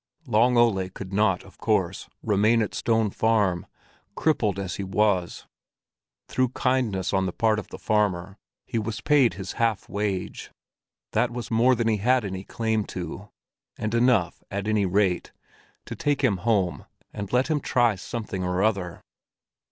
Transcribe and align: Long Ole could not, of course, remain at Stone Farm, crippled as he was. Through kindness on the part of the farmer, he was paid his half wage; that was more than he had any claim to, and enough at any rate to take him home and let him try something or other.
Long 0.25 0.57
Ole 0.57 0.89
could 0.89 1.13
not, 1.13 1.43
of 1.43 1.59
course, 1.59 2.09
remain 2.23 2.63
at 2.63 2.73
Stone 2.73 3.11
Farm, 3.11 3.67
crippled 4.15 4.57
as 4.57 4.77
he 4.77 4.83
was. 4.83 5.45
Through 6.27 6.47
kindness 6.57 7.13
on 7.13 7.27
the 7.27 7.31
part 7.31 7.59
of 7.59 7.67
the 7.67 7.77
farmer, 7.77 8.39
he 8.65 8.79
was 8.79 8.99
paid 8.99 9.35
his 9.35 9.51
half 9.61 9.87
wage; 9.87 10.49
that 11.11 11.29
was 11.29 11.51
more 11.51 11.75
than 11.75 11.87
he 11.87 11.97
had 11.97 12.25
any 12.25 12.43
claim 12.43 12.83
to, 12.85 13.29
and 13.77 13.93
enough 13.93 14.41
at 14.49 14.67
any 14.67 14.87
rate 14.87 15.33
to 15.85 15.95
take 15.95 16.23
him 16.23 16.37
home 16.37 16.85
and 17.13 17.31
let 17.31 17.47
him 17.47 17.59
try 17.59 17.93
something 17.93 18.43
or 18.43 18.63
other. 18.63 19.03